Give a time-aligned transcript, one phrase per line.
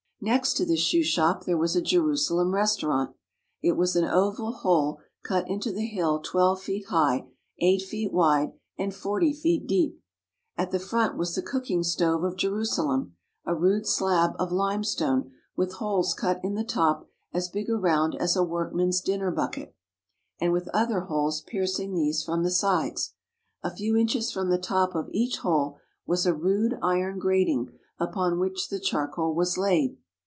[0.23, 3.15] Next to this shoe shop there was a Jerusalem restau rant.
[3.63, 7.25] It was an oval hole cut into the hill twelve feet high,
[7.57, 9.99] eight feet wide, and forty feet deep.
[10.55, 13.15] At the front was the cooking stove of Jerusalem,
[13.47, 18.13] a rude slab of lime stone with holes cut in the top as big around
[18.19, 19.73] as a work man's dinner bucket,
[20.39, 23.15] and with other holes piercing these from the sides.
[23.63, 28.37] A few inches from the top of each hole was a rude iron grating upon
[28.39, 29.97] which the charcoal was laid.